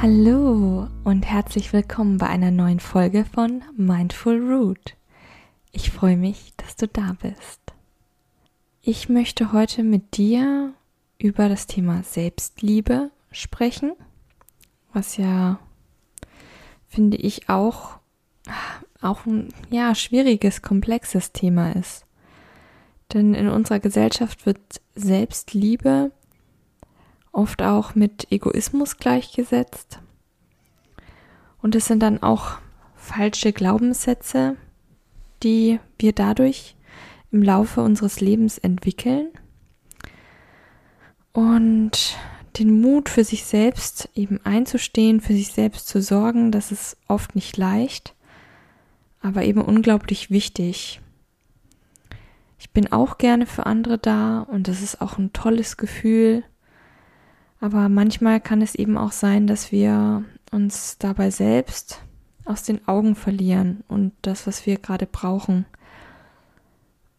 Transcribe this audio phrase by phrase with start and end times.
[0.00, 4.94] Hallo und herzlich willkommen bei einer neuen Folge von Mindful Root.
[5.72, 7.60] Ich freue mich, dass du da bist.
[8.80, 10.72] Ich möchte heute mit dir
[11.18, 13.92] über das Thema Selbstliebe sprechen,
[14.92, 15.58] was ja,
[16.86, 17.98] finde ich, auch,
[19.00, 22.06] auch ein ja, schwieriges, komplexes Thema ist.
[23.12, 24.60] Denn in unserer Gesellschaft wird
[24.94, 26.12] Selbstliebe
[27.32, 30.00] oft auch mit Egoismus gleichgesetzt.
[31.60, 32.58] Und es sind dann auch
[32.94, 34.56] falsche Glaubenssätze,
[35.42, 36.76] die wir dadurch
[37.30, 39.28] im Laufe unseres Lebens entwickeln.
[41.32, 42.16] Und
[42.58, 47.34] den Mut für sich selbst eben einzustehen, für sich selbst zu sorgen, das ist oft
[47.34, 48.14] nicht leicht,
[49.20, 51.00] aber eben unglaublich wichtig.
[52.58, 56.42] Ich bin auch gerne für andere da und das ist auch ein tolles Gefühl.
[57.60, 62.00] Aber manchmal kann es eben auch sein, dass wir uns dabei selbst
[62.44, 65.66] aus den Augen verlieren und das, was wir gerade brauchen.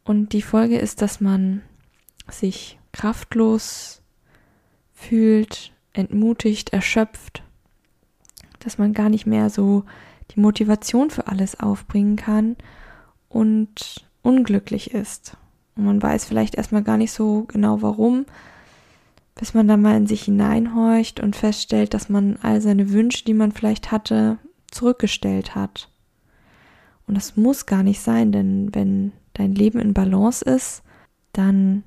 [0.04, 1.62] Und die Folge ist, dass man
[2.30, 4.02] sich kraftlos
[4.94, 7.44] fühlt, entmutigt, erschöpft,
[8.60, 9.84] dass man gar nicht mehr so
[10.32, 12.56] die Motivation für alles aufbringen kann
[13.28, 15.38] und unglücklich ist.
[15.76, 18.26] Und man weiß vielleicht erstmal gar nicht so genau warum,
[19.40, 23.34] bis man dann mal in sich hineinhorcht und feststellt, dass man all seine Wünsche, die
[23.34, 24.38] man vielleicht hatte,
[24.70, 25.90] zurückgestellt hat.
[27.08, 30.84] Und das muss gar nicht sein, denn wenn dein Leben in Balance ist,
[31.32, 31.84] dann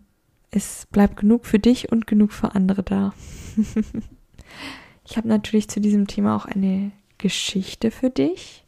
[0.51, 3.13] es bleibt genug für dich und genug für andere da.
[5.05, 8.65] ich habe natürlich zu diesem Thema auch eine Geschichte für dich.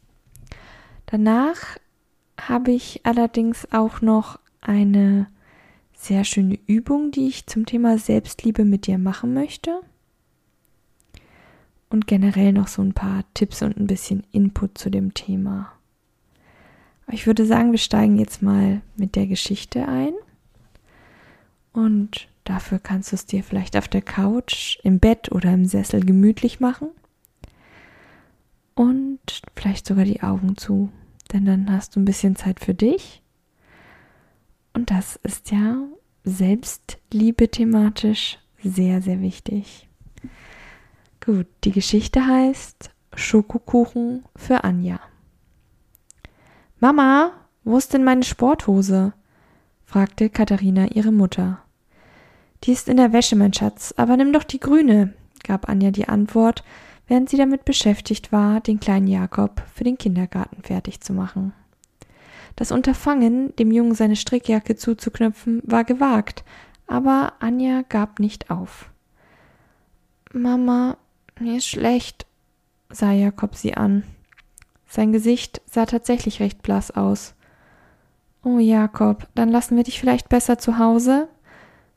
[1.07, 1.79] Danach
[2.39, 5.25] habe ich allerdings auch noch eine
[6.05, 9.81] sehr schöne Übung, die ich zum Thema Selbstliebe mit dir machen möchte.
[11.89, 15.71] Und generell noch so ein paar Tipps und ein bisschen Input zu dem Thema.
[17.11, 20.13] Ich würde sagen, wir steigen jetzt mal mit der Geschichte ein.
[21.73, 26.05] Und dafür kannst du es dir vielleicht auf der Couch, im Bett oder im Sessel
[26.05, 26.89] gemütlich machen.
[28.75, 30.89] Und vielleicht sogar die Augen zu.
[31.33, 33.21] Denn dann hast du ein bisschen Zeit für dich
[34.75, 35.77] und das ist ja
[36.23, 39.87] Selbstliebe thematisch sehr, sehr wichtig.
[41.23, 44.99] Gut, die Geschichte heißt Schokokuchen für Anja.
[46.79, 47.31] Mama,
[47.63, 49.13] wo ist denn meine Sporthose?
[49.85, 51.61] fragte Katharina ihre Mutter.
[52.63, 56.07] Die ist in der Wäsche, mein Schatz, aber nimm doch die grüne, gab Anja die
[56.07, 56.63] Antwort,
[57.07, 61.53] während sie damit beschäftigt war, den kleinen Jakob für den Kindergarten fertig zu machen.
[62.55, 66.43] Das Unterfangen, dem Jungen seine Strickjacke zuzuknöpfen, war gewagt,
[66.87, 68.89] aber Anja gab nicht auf.
[70.31, 70.97] Mama,
[71.39, 72.25] mir ist schlecht,
[72.89, 74.03] sah Jakob sie an.
[74.87, 77.35] Sein Gesicht sah tatsächlich recht blass aus.
[78.43, 81.27] Oh Jakob, dann lassen wir dich vielleicht besser zu Hause?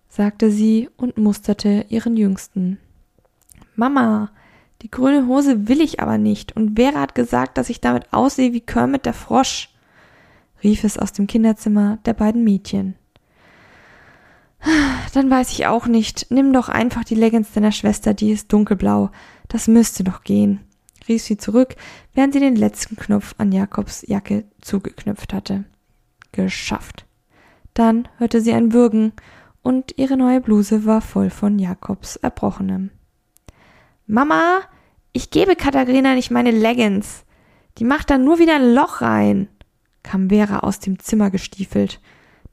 [0.08, 2.78] sagte sie und musterte ihren Jüngsten.
[3.76, 4.30] Mama,
[4.82, 8.52] die grüne Hose will ich aber nicht, und Vera hat gesagt, dass ich damit aussehe
[8.52, 9.68] wie Kermit der Frosch
[10.62, 12.96] rief es aus dem Kinderzimmer der beiden Mädchen.
[15.14, 16.26] Dann weiß ich auch nicht.
[16.30, 19.10] Nimm doch einfach die Leggings deiner Schwester, die ist dunkelblau.
[19.48, 20.60] Das müsste doch gehen,
[21.08, 21.76] rief sie zurück,
[22.14, 25.64] während sie den letzten Knopf an Jakobs Jacke zugeknüpft hatte.
[26.32, 27.06] Geschafft.
[27.74, 29.12] Dann hörte sie ein Würgen,
[29.62, 32.90] und ihre neue Bluse war voll von Jakobs Erbrochenem.
[34.06, 34.60] Mama,
[35.12, 37.24] ich gebe Katharina nicht meine Leggings.
[37.76, 39.48] Die macht da nur wieder ein Loch rein
[40.02, 42.00] kam Vera aus dem Zimmer gestiefelt.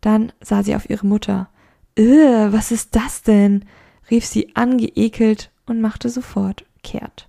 [0.01, 1.49] Dann sah sie auf ihre Mutter.
[1.95, 3.65] Äh, was ist das denn?
[4.11, 7.27] rief sie angeekelt und machte sofort kehrt.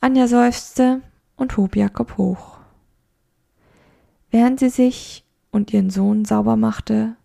[0.00, 1.02] Anja seufzte
[1.36, 2.58] und hob Jakob hoch.
[4.30, 7.16] Während sie sich und ihren Sohn sauber machte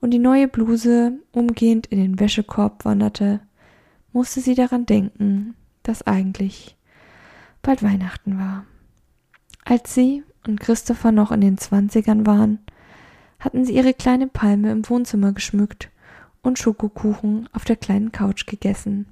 [0.00, 3.40] und die neue Bluse umgehend in den Wäschekorb wanderte,
[4.12, 6.76] musste sie daran denken, dass eigentlich
[7.62, 8.64] bald Weihnachten war.
[9.64, 12.58] Als sie und Christopher noch in den Zwanzigern waren,
[13.38, 15.90] hatten sie ihre kleine Palme im Wohnzimmer geschmückt
[16.42, 19.06] und Schokokuchen auf der kleinen Couch gegessen.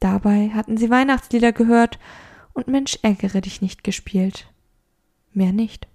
[0.00, 1.98] Dabei hatten sie Weihnachtslieder gehört
[2.52, 4.48] und Mensch ärgere dich nicht gespielt.
[5.32, 5.86] Mehr nicht.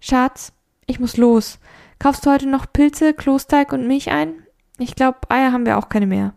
[0.00, 0.52] Schatz,
[0.86, 1.58] ich muss los.
[1.98, 4.34] Kaufst du heute noch Pilze, Klosteig und Milch ein?
[4.78, 6.34] Ich glaube, Eier haben wir auch keine mehr.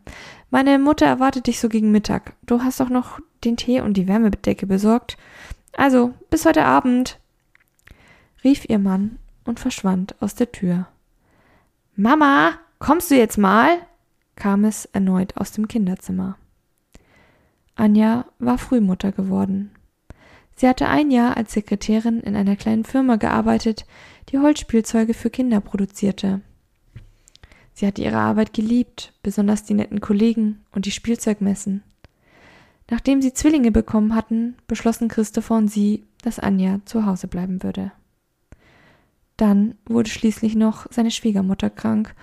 [0.49, 2.33] Meine Mutter erwartet dich so gegen Mittag.
[2.45, 5.17] Du hast doch noch den Tee und die Wärmedecke besorgt.
[5.77, 7.19] Also, bis heute Abend,
[8.43, 10.87] rief ihr Mann und verschwand aus der Tür.
[11.95, 13.77] Mama, kommst du jetzt mal?
[14.35, 16.37] kam es erneut aus dem Kinderzimmer.
[17.75, 19.71] Anja war Frühmutter geworden.
[20.55, 23.85] Sie hatte ein Jahr als Sekretärin in einer kleinen Firma gearbeitet,
[24.29, 26.41] die Holzspielzeuge für Kinder produzierte.
[27.73, 31.83] Sie hatte ihre Arbeit geliebt, besonders die netten Kollegen und die Spielzeugmessen.
[32.89, 37.91] Nachdem sie Zwillinge bekommen hatten, beschlossen Christopher und sie, dass Anja zu Hause bleiben würde.
[39.35, 42.15] Dann wurde schließlich noch seine Schwiegermutter krank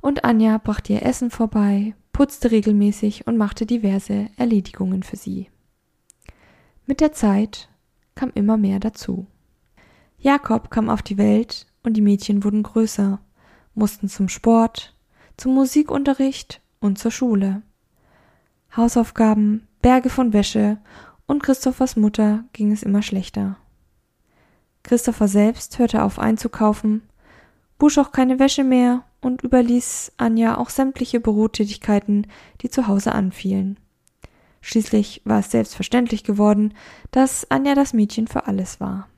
[0.00, 5.48] und Anja brachte ihr Essen vorbei, putzte regelmäßig und machte diverse Erledigungen für sie.
[6.86, 7.68] Mit der Zeit
[8.14, 9.26] kam immer mehr dazu.
[10.18, 13.20] Jakob kam auf die Welt und die Mädchen wurden größer,
[13.74, 14.94] mussten zum Sport,
[15.36, 17.62] zum Musikunterricht und zur Schule.
[18.76, 20.78] Hausaufgaben, Berge von Wäsche
[21.26, 23.58] und Christophers Mutter ging es immer schlechter.
[24.82, 27.02] Christopher selbst hörte auf einzukaufen,
[27.78, 32.28] wusch auch keine Wäsche mehr und überließ Anja auch sämtliche Bürotätigkeiten,
[32.62, 33.78] die zu Hause anfielen.
[34.62, 36.72] Schließlich war es selbstverständlich geworden,
[37.10, 39.10] dass Anja das Mädchen für alles war.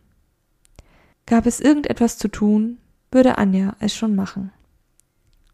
[1.27, 2.79] Gab es irgendetwas zu tun,
[3.13, 4.51] würde Anja es schon machen.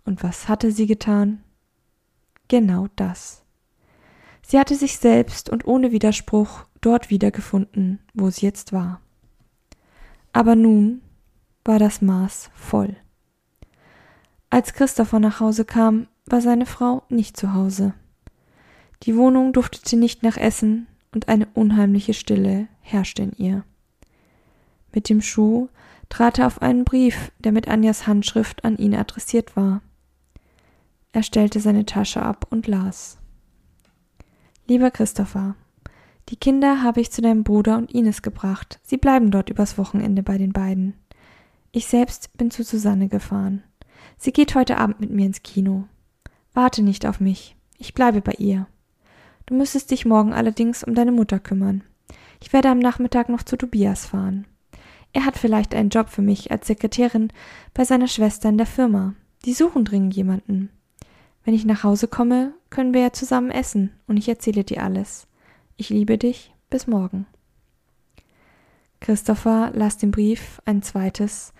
[0.06, 1.43] Und was hatte sie getan?
[2.49, 3.41] Genau das.
[4.46, 9.00] Sie hatte sich selbst und ohne Widerspruch dort wiedergefunden, wo sie jetzt war.
[10.32, 11.00] Aber nun
[11.64, 12.96] war das Maß voll.
[14.50, 17.94] Als Christopher nach Hause kam, war seine Frau nicht zu Hause.
[19.04, 23.64] Die Wohnung duftete nicht nach Essen und eine unheimliche Stille herrschte in ihr.
[24.94, 25.68] Mit dem Schuh
[26.08, 29.80] trat er auf einen Brief, der mit Anjas Handschrift an ihn adressiert war.
[31.12, 33.18] Er stellte seine Tasche ab und las.
[34.72, 35.54] Lieber Christopher,
[36.30, 38.80] die Kinder habe ich zu deinem Bruder und Ines gebracht.
[38.82, 40.94] Sie bleiben dort übers Wochenende bei den beiden.
[41.72, 43.62] Ich selbst bin zu Susanne gefahren.
[44.16, 45.84] Sie geht heute Abend mit mir ins Kino.
[46.54, 47.54] Warte nicht auf mich.
[47.76, 48.66] Ich bleibe bei ihr.
[49.44, 51.84] Du müsstest dich morgen allerdings um deine Mutter kümmern.
[52.40, 54.46] Ich werde am Nachmittag noch zu Tobias fahren.
[55.12, 57.28] Er hat vielleicht einen Job für mich als Sekretärin
[57.75, 59.12] bei seiner Schwester in der Firma.
[59.44, 60.70] Die suchen dringend jemanden.
[61.44, 65.26] Wenn ich nach Hause komme, können wir ja zusammen essen und ich erzähle dir alles.
[65.76, 66.54] Ich liebe dich.
[66.70, 67.26] Bis morgen.
[69.00, 71.52] Christopher las den Brief ein zweites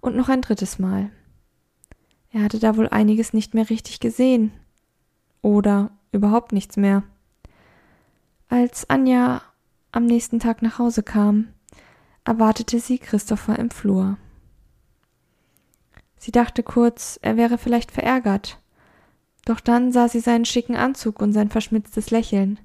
[0.00, 1.10] und noch ein drittes Mal.
[2.30, 4.52] Er hatte da wohl einiges nicht mehr richtig gesehen.
[5.42, 7.02] Oder überhaupt nichts mehr.
[8.48, 9.42] Als Anja
[9.90, 11.48] am nächsten Tag nach Hause kam,
[12.24, 14.18] erwartete sie Christopher im Flur.
[16.16, 18.60] Sie dachte kurz, er wäre vielleicht verärgert,
[19.50, 22.60] doch dann sah sie seinen schicken Anzug und sein verschmitztes Lächeln.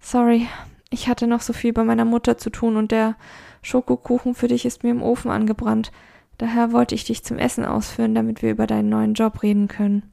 [0.00, 0.48] Sorry,
[0.90, 3.16] ich hatte noch so viel bei meiner Mutter zu tun und der
[3.62, 5.92] Schokokuchen für dich ist mir im Ofen angebrannt.
[6.38, 10.12] Daher wollte ich dich zum Essen ausführen, damit wir über deinen neuen Job reden können,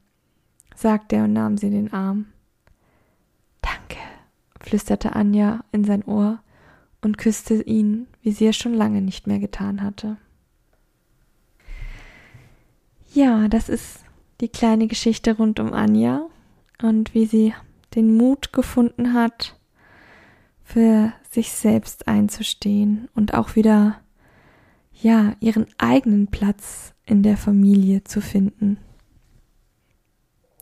[0.76, 2.28] sagte er und nahm sie in den Arm.
[3.62, 3.98] Danke,
[4.60, 6.40] flüsterte Anja in sein Ohr
[7.02, 10.18] und küsste ihn, wie sie es schon lange nicht mehr getan hatte.
[13.14, 14.06] Ja, das ist
[14.42, 16.28] die kleine Geschichte rund um Anja
[16.82, 17.54] und wie sie
[17.96, 19.58] den Mut gefunden hat,
[20.64, 24.00] für sich selbst einzustehen und auch wieder,
[24.94, 28.78] ja, ihren eigenen Platz in der Familie zu finden.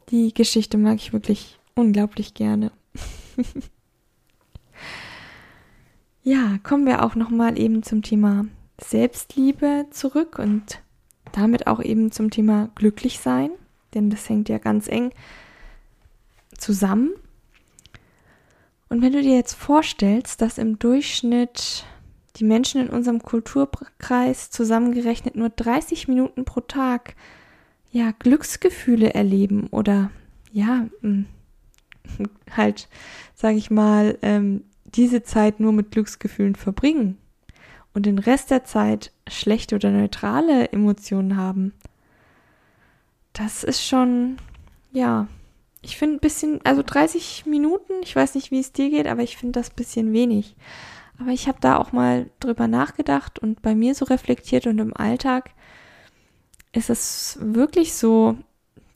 [0.10, 2.72] Die Geschichte mag ich wirklich unglaublich gerne.
[6.24, 8.46] ja, kommen wir auch nochmal eben zum Thema
[8.82, 10.82] Selbstliebe zurück und
[11.32, 13.52] damit auch eben zum Thema glücklich sein
[13.94, 15.12] denn das hängt ja ganz eng
[16.58, 17.12] zusammen.
[18.90, 21.86] Und wenn du dir jetzt vorstellst, dass im Durchschnitt
[22.38, 27.16] die Menschen in unserem Kulturkreis zusammengerechnet nur 30 Minuten pro Tag
[27.92, 30.12] ja Glücksgefühle erleben oder
[30.52, 31.26] ja hm,
[32.56, 32.88] halt
[33.36, 37.18] sage ich mal ähm, diese Zeit nur mit Glücksgefühlen verbringen
[37.94, 41.74] und den Rest der Zeit schlechte oder neutrale Emotionen haben,
[43.34, 44.38] das ist schon,
[44.92, 45.28] ja,
[45.82, 49.24] ich finde ein bisschen, also 30 Minuten, ich weiß nicht, wie es dir geht, aber
[49.24, 50.56] ich finde das ein bisschen wenig.
[51.20, 54.96] Aber ich habe da auch mal drüber nachgedacht und bei mir so reflektiert und im
[54.96, 55.52] Alltag
[56.72, 58.38] ist es wirklich so,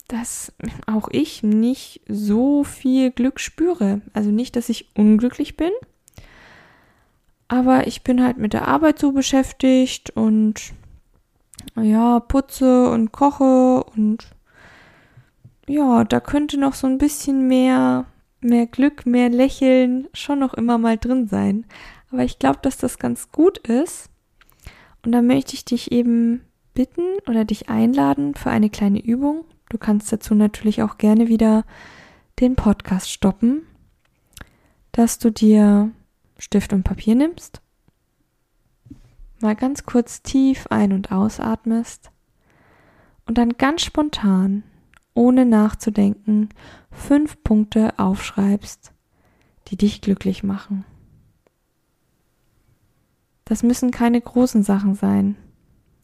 [0.08, 0.52] dass
[0.86, 4.00] auch ich nicht so viel Glück spüre.
[4.12, 5.72] Also nicht, dass ich unglücklich bin,
[7.48, 10.72] aber ich bin halt mit der Arbeit so beschäftigt und
[11.80, 14.26] ja, putze und koche und
[15.66, 18.04] ja, da könnte noch so ein bisschen mehr,
[18.40, 21.64] mehr Glück, mehr Lächeln schon noch immer mal drin sein.
[22.10, 24.10] Aber ich glaube, dass das ganz gut ist.
[25.04, 26.42] Und da möchte ich dich eben
[26.74, 29.44] bitten oder dich einladen für eine kleine Übung.
[29.70, 31.64] Du kannst dazu natürlich auch gerne wieder
[32.40, 33.62] den Podcast stoppen,
[34.92, 35.90] dass du dir
[36.38, 37.60] Stift und Papier nimmst,
[39.44, 42.10] mal ganz kurz tief ein- und ausatmest
[43.26, 44.64] und dann ganz spontan,
[45.12, 46.48] ohne nachzudenken,
[46.90, 48.92] fünf Punkte aufschreibst,
[49.68, 50.84] die dich glücklich machen.
[53.44, 55.36] Das müssen keine großen Sachen sein.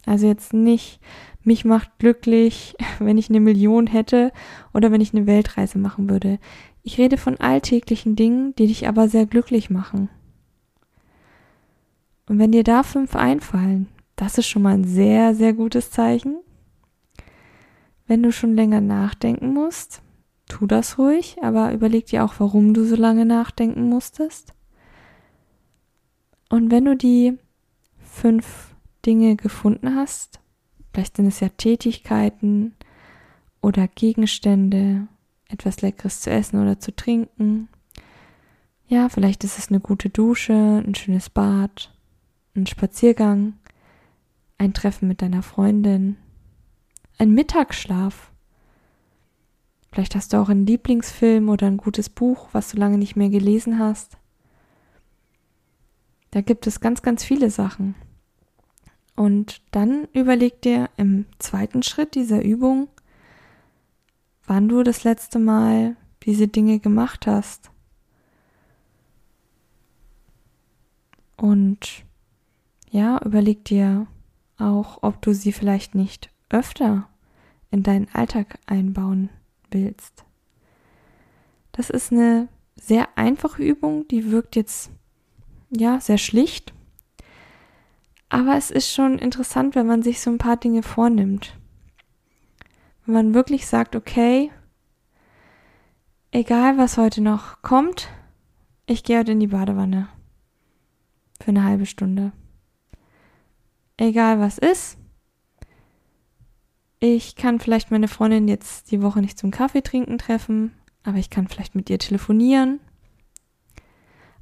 [0.05, 1.01] Also jetzt nicht,
[1.43, 4.33] mich macht glücklich, wenn ich eine Million hätte
[4.75, 6.39] oder wenn ich eine Weltreise machen würde.
[6.83, 10.11] Ich rede von alltäglichen Dingen, die dich aber sehr glücklich machen.
[12.31, 16.39] Und wenn dir da fünf einfallen, das ist schon mal ein sehr, sehr gutes Zeichen.
[18.07, 20.01] Wenn du schon länger nachdenken musst,
[20.47, 24.55] tu das ruhig, aber überleg dir auch, warum du so lange nachdenken musstest.
[26.49, 27.37] Und wenn du die
[27.99, 30.39] fünf Dinge gefunden hast,
[30.93, 32.77] vielleicht sind es ja Tätigkeiten
[33.61, 35.09] oder Gegenstände,
[35.49, 37.69] etwas Leckeres zu essen oder zu trinken.
[38.87, 40.53] Ja, vielleicht ist es eine gute Dusche,
[40.87, 41.93] ein schönes Bad,
[42.54, 43.54] ein Spaziergang,
[44.59, 46.16] ein Treffen mit deiner Freundin,
[47.19, 48.30] ein Mittagsschlaf.
[49.92, 53.28] Vielleicht hast du auch einen Lieblingsfilm oder ein gutes Buch, was du lange nicht mehr
[53.30, 54.19] gelesen hast.
[56.30, 57.95] Da gibt es ganz, ganz viele Sachen.
[59.16, 62.88] Und dann überleg dir im zweiten Schritt dieser Übung,
[64.47, 67.71] wann du das letzte Mal diese Dinge gemacht hast.
[71.37, 72.04] Und
[72.91, 74.07] ja, überleg dir
[74.59, 77.09] auch, ob du sie vielleicht nicht öfter
[77.71, 79.31] in deinen Alltag einbauen
[79.71, 80.25] willst.
[81.73, 84.91] Das ist eine sehr einfache Übung, die wirkt jetzt
[85.71, 86.75] ja sehr schlicht,
[88.29, 91.57] aber es ist schon interessant, wenn man sich so ein paar Dinge vornimmt.
[93.05, 94.51] Wenn man wirklich sagt, okay,
[96.31, 98.09] egal was heute noch kommt,
[98.87, 100.09] ich gehe heute in die Badewanne
[101.41, 102.33] für eine halbe Stunde
[104.09, 104.97] egal was ist.
[106.99, 111.30] Ich kann vielleicht meine Freundin jetzt die Woche nicht zum Kaffee trinken treffen, aber ich
[111.30, 112.80] kann vielleicht mit ihr telefonieren.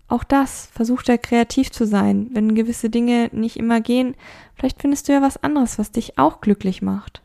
[0.09, 2.31] Auch das, versuch da kreativ zu sein.
[2.33, 4.17] Wenn gewisse Dinge nicht immer gehen,
[4.55, 7.23] vielleicht findest du ja was anderes, was dich auch glücklich macht.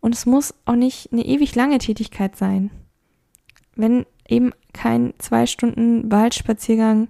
[0.00, 2.70] Und es muss auch nicht eine ewig lange Tätigkeit sein.
[3.74, 7.08] Wenn eben kein zwei Stunden Waldspaziergang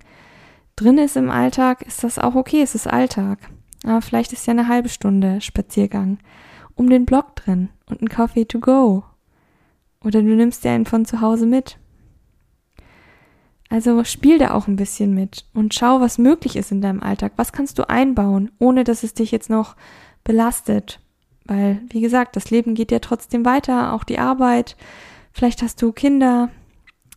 [0.74, 3.38] drin ist im Alltag, ist das auch okay, es ist Alltag.
[3.84, 6.18] Aber vielleicht ist ja eine halbe Stunde Spaziergang
[6.74, 9.04] um den Block drin und ein Coffee to go.
[10.02, 11.78] Oder du nimmst dir einen von zu Hause mit.
[13.68, 17.32] Also spiel da auch ein bisschen mit und schau, was möglich ist in deinem Alltag.
[17.36, 19.76] Was kannst du einbauen, ohne dass es dich jetzt noch
[20.24, 21.00] belastet?
[21.46, 24.76] Weil, wie gesagt, das Leben geht ja trotzdem weiter, auch die Arbeit.
[25.32, 26.50] Vielleicht hast du Kinder,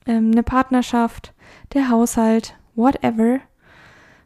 [0.05, 1.33] ähm, eine Partnerschaft,
[1.73, 3.39] der Haushalt, whatever.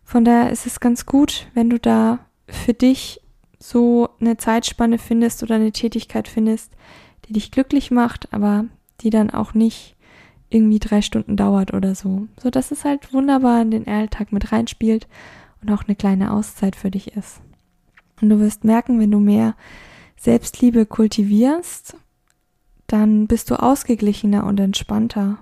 [0.04, 2.20] Von daher ist es ganz gut, wenn du da
[2.50, 3.22] für dich
[3.60, 6.72] so eine Zeitspanne findest oder eine Tätigkeit findest,
[7.26, 8.66] die dich glücklich macht, aber
[9.02, 9.96] die dann auch nicht
[10.50, 12.28] irgendwie drei Stunden dauert oder so.
[12.42, 15.08] So dass es halt wunderbar in den Alltag mit reinspielt
[15.62, 17.42] und auch eine kleine Auszeit für dich ist.
[18.22, 19.56] Und du wirst merken, wenn du mehr
[20.18, 21.96] Selbstliebe kultivierst,
[22.88, 25.38] dann bist du ausgeglichener und entspannter.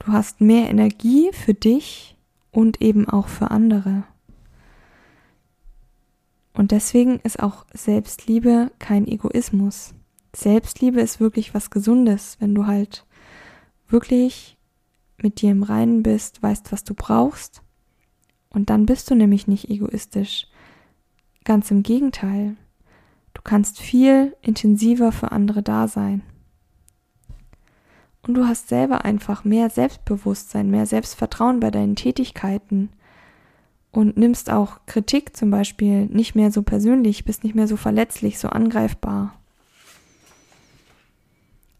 [0.00, 2.16] Du hast mehr Energie für dich
[2.50, 4.04] und eben auch für andere.
[6.54, 9.92] Und deswegen ist auch Selbstliebe kein Egoismus.
[10.34, 13.06] Selbstliebe ist wirklich was Gesundes, wenn du halt
[13.88, 14.56] wirklich
[15.20, 17.62] mit dir im Reinen bist, weißt, was du brauchst.
[18.50, 20.46] Und dann bist du nämlich nicht egoistisch.
[21.44, 22.56] Ganz im Gegenteil.
[23.34, 26.22] Du kannst viel intensiver für andere da sein.
[28.22, 32.90] Und du hast selber einfach mehr Selbstbewusstsein, mehr Selbstvertrauen bei deinen Tätigkeiten
[33.94, 38.40] und nimmst auch Kritik zum Beispiel nicht mehr so persönlich, bist nicht mehr so verletzlich,
[38.40, 39.38] so angreifbar.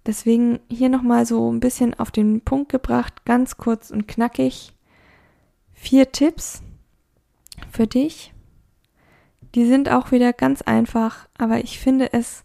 [0.07, 4.73] Deswegen hier nochmal so ein bisschen auf den Punkt gebracht, ganz kurz und knackig.
[5.73, 6.63] Vier Tipps
[7.73, 8.33] für dich.
[9.57, 12.45] Die sind auch wieder ganz einfach, aber ich finde es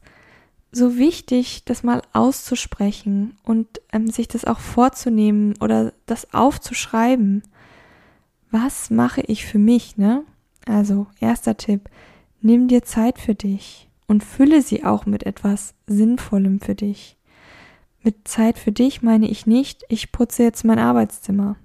[0.71, 7.43] so wichtig, das mal auszusprechen und ähm, sich das auch vorzunehmen oder das aufzuschreiben
[8.51, 10.23] was mache ich für mich, ne?
[10.65, 11.89] Also, erster Tipp,
[12.41, 17.17] nimm dir Zeit für dich und fülle sie auch mit etwas Sinnvollem für dich.
[18.01, 21.57] Mit Zeit für dich meine ich nicht, ich putze jetzt mein Arbeitszimmer.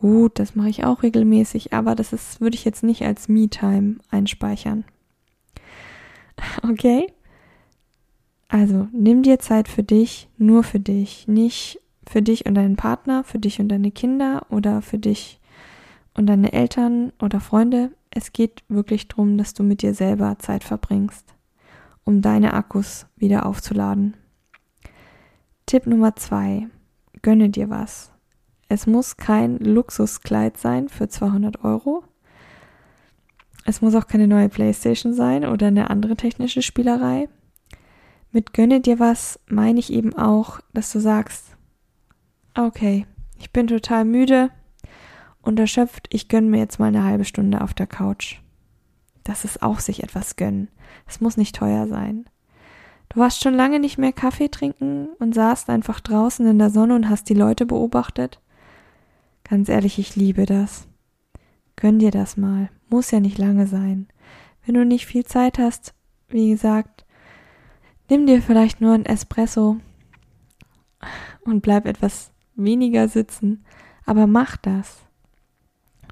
[0.00, 3.96] Gut, das mache ich auch regelmäßig, aber das ist, würde ich jetzt nicht als Me-Time
[4.10, 4.84] einspeichern.
[6.68, 7.06] Okay?
[8.48, 13.24] Also, nimm dir Zeit für dich, nur für dich, nicht für dich und deinen Partner,
[13.24, 15.40] für dich und deine Kinder oder für dich
[16.16, 17.90] und deine Eltern oder Freunde.
[18.10, 21.34] Es geht wirklich darum, dass du mit dir selber Zeit verbringst,
[22.04, 24.16] um deine Akkus wieder aufzuladen.
[25.66, 26.68] Tipp Nummer zwei.
[27.22, 28.12] Gönne dir was.
[28.68, 32.04] Es muss kein Luxuskleid sein für 200 Euro.
[33.64, 37.28] Es muss auch keine neue Playstation sein oder eine andere technische Spielerei.
[38.30, 41.56] Mit gönne dir was meine ich eben auch, dass du sagst,
[42.54, 43.06] okay,
[43.38, 44.50] ich bin total müde
[45.46, 48.40] und erschöpft, ich gönne mir jetzt mal eine halbe Stunde auf der Couch.
[49.22, 50.68] Das ist auch sich etwas gönnen.
[51.06, 52.26] Es muss nicht teuer sein.
[53.08, 56.94] Du warst schon lange nicht mehr Kaffee trinken und saßt einfach draußen in der Sonne
[56.94, 58.40] und hast die Leute beobachtet.
[59.44, 60.88] Ganz ehrlich, ich liebe das.
[61.76, 62.70] Gönn dir das mal.
[62.88, 64.08] Muss ja nicht lange sein.
[64.64, 65.94] Wenn du nicht viel Zeit hast,
[66.28, 67.04] wie gesagt,
[68.08, 69.76] nimm dir vielleicht nur ein Espresso
[71.44, 73.64] und bleib etwas weniger sitzen,
[74.06, 75.03] aber mach das.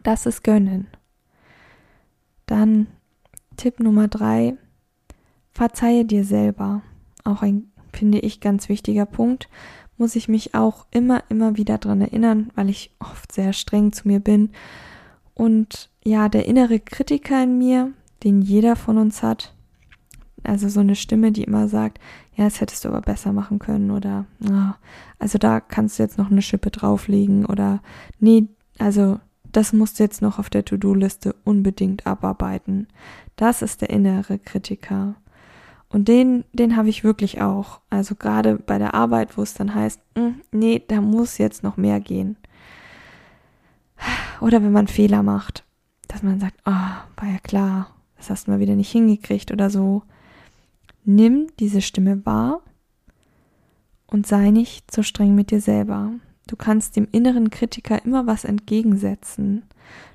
[0.02, 0.88] Das ist Gönnen.
[2.46, 2.88] Dann
[3.56, 4.56] Tipp Nummer drei,
[5.52, 6.82] verzeihe dir selber.
[7.24, 9.48] Auch ein, finde ich, ganz wichtiger Punkt.
[9.96, 14.08] Muss ich mich auch immer, immer wieder dran erinnern, weil ich oft sehr streng zu
[14.08, 14.50] mir bin.
[15.34, 17.92] Und ja, der innere Kritiker in mir,
[18.24, 19.54] den jeder von uns hat,
[20.42, 22.00] also so eine Stimme, die immer sagt,
[22.34, 24.72] ja, das hättest du aber besser machen können oder, oh,
[25.18, 27.80] also da kannst du jetzt noch eine Schippe drauflegen oder,
[28.18, 29.20] nee, also
[29.52, 32.88] das musst du jetzt noch auf der To-Do-Liste unbedingt abarbeiten.
[33.36, 35.14] Das ist der innere Kritiker.
[35.88, 37.80] Und den, den habe ich wirklich auch.
[37.90, 41.76] Also gerade bei der Arbeit, wo es dann heißt, hm, nee, da muss jetzt noch
[41.76, 42.36] mehr gehen.
[44.40, 45.64] Oder wenn man Fehler macht,
[46.08, 49.68] dass man sagt, oh, war ja klar, das hast du mal wieder nicht hingekriegt oder
[49.68, 50.02] so.
[51.04, 52.60] Nimm diese Stimme wahr
[54.06, 56.12] und sei nicht so streng mit dir selber.
[56.46, 59.64] Du kannst dem inneren Kritiker immer was entgegensetzen.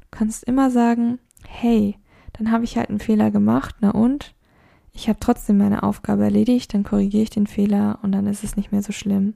[0.02, 1.96] Du kannst immer sagen, hey,
[2.34, 4.34] dann habe ich halt einen Fehler gemacht, na und?
[4.94, 8.56] Ich habe trotzdem meine Aufgabe erledigt, dann korrigiere ich den Fehler und dann ist es
[8.56, 9.36] nicht mehr so schlimm.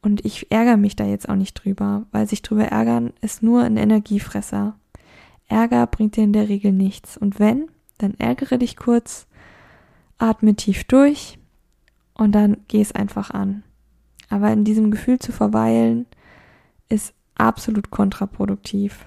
[0.00, 3.62] Und ich ärgere mich da jetzt auch nicht drüber, weil sich drüber ärgern ist nur
[3.62, 4.76] ein Energiefresser.
[5.48, 7.16] Ärger bringt dir in der Regel nichts.
[7.16, 9.26] Und wenn, dann ärgere dich kurz,
[10.18, 11.38] atme tief durch
[12.14, 13.64] und dann geh es einfach an.
[14.28, 16.06] Aber in diesem Gefühl zu verweilen,
[16.88, 19.06] ist absolut kontraproduktiv.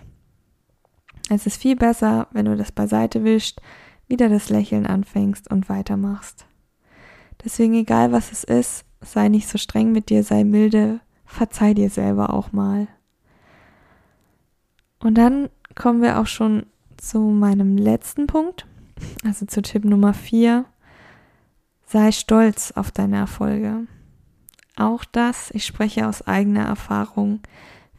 [1.29, 3.61] Es ist viel besser, wenn du das beiseite wischst,
[4.07, 6.45] wieder das Lächeln anfängst und weitermachst.
[7.43, 11.89] Deswegen, egal was es ist, sei nicht so streng mit dir, sei milde, verzeih dir
[11.89, 12.87] selber auch mal.
[14.99, 16.65] Und dann kommen wir auch schon
[16.97, 18.67] zu meinem letzten Punkt,
[19.25, 20.65] also zu Tipp Nummer 4.
[21.85, 23.87] Sei stolz auf deine Erfolge.
[24.75, 27.41] Auch das, ich spreche aus eigener Erfahrung,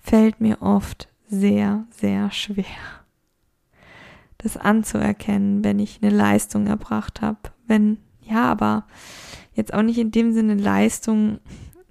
[0.03, 2.65] fällt mir oft sehr, sehr schwer.
[4.39, 7.39] Das anzuerkennen, wenn ich eine Leistung erbracht habe.
[7.67, 8.85] Wenn, ja, aber
[9.55, 11.39] jetzt auch nicht in dem Sinne Leistung,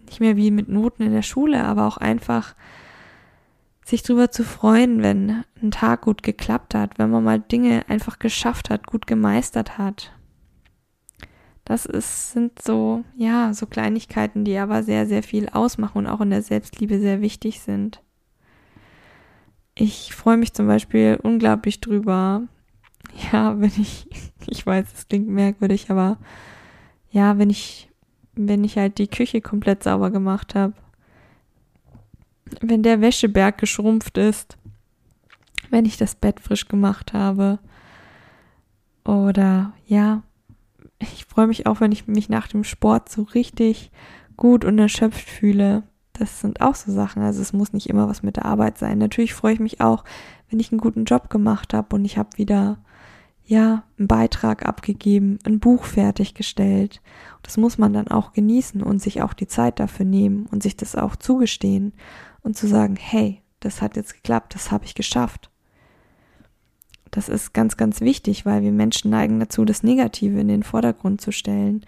[0.05, 2.55] nicht mehr wie mit Noten in der Schule, aber auch einfach
[3.85, 8.19] sich drüber zu freuen, wenn ein Tag gut geklappt hat, wenn man mal Dinge einfach
[8.19, 10.11] geschafft hat, gut gemeistert hat.
[11.71, 16.19] Das ist, sind so, ja, so Kleinigkeiten, die aber sehr, sehr viel ausmachen und auch
[16.19, 18.01] in der Selbstliebe sehr wichtig sind.
[19.73, 22.41] Ich freue mich zum Beispiel unglaublich drüber,
[23.31, 24.05] ja, wenn ich,
[24.47, 26.17] ich weiß, es klingt merkwürdig, aber
[27.09, 27.89] ja, wenn ich,
[28.33, 30.73] wenn ich halt die Küche komplett sauber gemacht habe,
[32.59, 34.57] wenn der Wäscheberg geschrumpft ist,
[35.69, 37.59] wenn ich das Bett frisch gemacht habe
[39.05, 40.23] oder ja,
[40.99, 43.91] ich freue mich auch, wenn ich mich nach dem Sport so richtig
[44.37, 45.83] gut und erschöpft fühle.
[46.13, 47.21] Das sind auch so Sachen.
[47.21, 48.97] Also es muss nicht immer was mit der Arbeit sein.
[48.97, 50.03] Natürlich freue ich mich auch,
[50.49, 52.79] wenn ich einen guten Job gemacht habe und ich habe wieder
[53.45, 57.01] ja einen Beitrag abgegeben, ein Buch fertiggestellt.
[57.43, 60.75] Das muss man dann auch genießen und sich auch die Zeit dafür nehmen und sich
[60.77, 61.93] das auch zugestehen
[62.43, 65.50] und zu sagen, hey, das hat jetzt geklappt, das habe ich geschafft.
[67.11, 71.21] Das ist ganz, ganz wichtig, weil wir Menschen neigen dazu, das Negative in den Vordergrund
[71.21, 71.85] zu stellen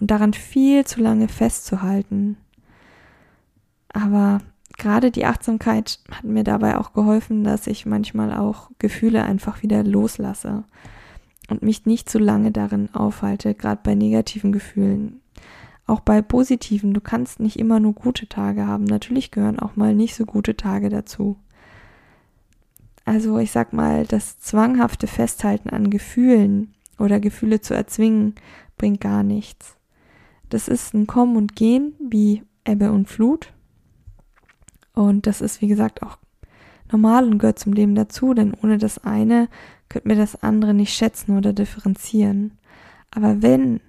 [0.00, 2.38] und daran viel zu lange festzuhalten.
[3.92, 4.40] Aber
[4.78, 9.84] gerade die Achtsamkeit hat mir dabei auch geholfen, dass ich manchmal auch Gefühle einfach wieder
[9.84, 10.64] loslasse
[11.48, 15.20] und mich nicht zu lange darin aufhalte, gerade bei negativen Gefühlen.
[15.86, 18.84] Auch bei positiven, du kannst nicht immer nur gute Tage haben.
[18.84, 21.36] Natürlich gehören auch mal nicht so gute Tage dazu.
[23.04, 28.34] Also ich sag mal, das zwanghafte Festhalten an Gefühlen oder Gefühle zu erzwingen,
[28.78, 29.76] bringt gar nichts.
[30.48, 33.52] Das ist ein Kommen und Gehen wie Ebbe und Flut.
[34.94, 36.18] Und das ist, wie gesagt, auch
[36.90, 39.48] normal und gehört zum Leben dazu, denn ohne das eine
[39.88, 42.58] könnte mir das andere nicht schätzen oder differenzieren.
[43.10, 43.80] Aber wenn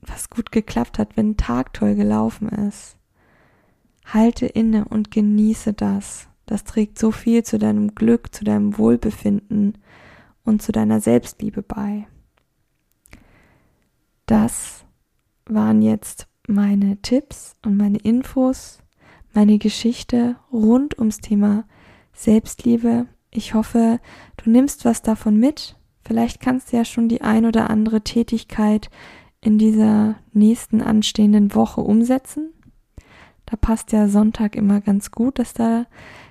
[0.00, 2.96] was gut geklappt hat, wenn ein Tag toll gelaufen ist,
[4.06, 6.28] halte inne und genieße das.
[6.46, 9.78] Das trägt so viel zu deinem Glück, zu deinem Wohlbefinden
[10.44, 12.06] und zu deiner Selbstliebe bei.
[14.26, 14.84] Das
[15.46, 18.82] waren jetzt meine Tipps und meine Infos,
[19.34, 21.64] meine Geschichte rund ums Thema
[22.12, 23.06] Selbstliebe.
[23.30, 24.00] Ich hoffe,
[24.36, 25.76] du nimmst was davon mit.
[26.04, 28.90] Vielleicht kannst du ja schon die ein oder andere Tätigkeit
[29.40, 32.52] in dieser nächsten anstehenden Woche umsetzen.
[33.46, 35.86] Da passt ja Sonntag immer ganz gut, dass da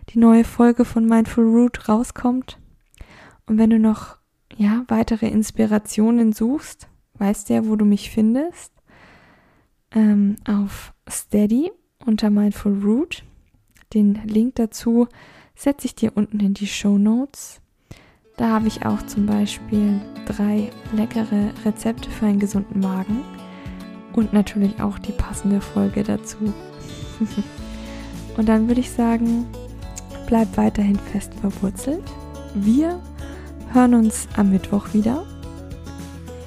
[0.10, 2.60] die neue Folge von Mindful Root rauskommt.
[3.47, 4.17] Und wenn du noch
[4.58, 8.73] ja weitere Inspirationen suchst, weißt du ja, wo du mich findest.
[9.91, 11.71] Ähm, auf Steady
[12.06, 13.23] unter Mindful Root.
[13.93, 15.08] Den Link dazu
[15.56, 17.62] setze ich dir unten in die Show Notes.
[18.38, 23.23] Da habe ich auch zum Beispiel drei leckere Rezepte für einen gesunden Magen
[24.13, 26.54] und natürlich auch die passende Folge dazu.
[28.38, 29.45] und dann würde ich sagen,
[30.28, 32.04] bleib weiterhin fest verwurzelt.
[32.54, 32.99] Wir
[33.73, 35.25] hören uns am Mittwoch wieder.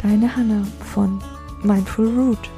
[0.02, 1.22] Deine Hanna von
[1.62, 2.50] Mindful Root.